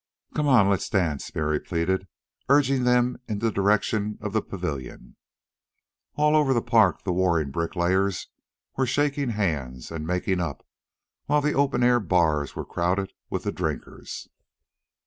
"Come 0.33 0.47
on, 0.47 0.67
let's 0.67 0.89
dance," 0.89 1.31
Mary 1.35 1.59
pleaded, 1.59 2.07
urging 2.49 2.85
them 2.85 3.19
in 3.27 3.37
the 3.37 3.51
direction 3.51 4.17
of 4.19 4.33
the 4.33 4.41
pavilion. 4.41 5.15
All 6.15 6.35
over 6.35 6.55
the 6.55 6.61
park 6.63 7.03
the 7.03 7.13
warring 7.13 7.51
bricklayers 7.51 8.27
were 8.77 8.87
shaking 8.87 9.29
hands 9.29 9.91
and 9.91 10.07
making 10.07 10.39
up, 10.39 10.65
while 11.27 11.39
the 11.41 11.53
open 11.53 11.83
air 11.83 11.99
bars 11.99 12.55
were 12.55 12.65
crowded 12.65 13.13
with 13.29 13.43
the 13.43 13.51
drinkers. 13.51 14.27